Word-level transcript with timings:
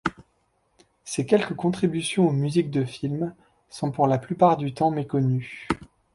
Ses 1.05 1.27
quelques 1.27 1.53
contributions 1.53 2.27
aux 2.27 2.31
musiques 2.31 2.71
de 2.71 2.83
films 2.85 3.35
sont 3.69 3.91
pour 3.91 4.07
la 4.07 4.17
plupart 4.17 4.57
du 4.57 4.73
temps 4.73 4.89
méconnues. 4.89 5.67